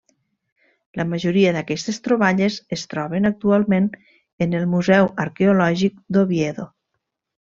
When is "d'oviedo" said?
6.17-6.67